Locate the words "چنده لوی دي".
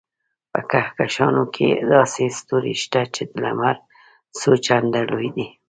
4.65-5.47